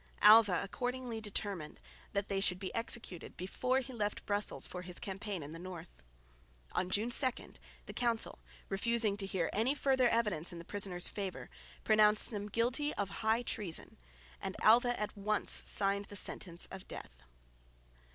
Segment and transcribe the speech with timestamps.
[0.23, 1.79] Alva accordingly determined
[2.11, 5.91] that they should be executed before he left Brussels for his campaign in the north.
[6.71, 7.53] On June 2,
[7.85, 11.51] the council, after refusing to hear any further evidence in the prisoners' favour,
[11.83, 13.95] pronounced them guilty of high treason;
[14.41, 17.21] and Alva at once signed the sentences of death.